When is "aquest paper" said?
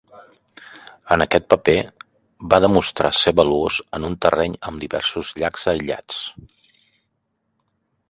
1.25-1.75